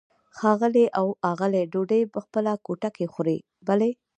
[0.37, 3.91] ښاغلی او آغلې ډوډۍ په خپله کوټه کې خوري؟ بلې.